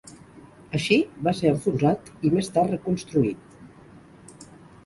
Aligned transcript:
Així, 0.77 0.97
va 1.27 1.33
ser 1.41 1.51
enfonsat 1.55 2.09
i, 2.15 2.31
més 2.39 2.51
tard, 2.57 2.73
reconstruït. 2.75 4.51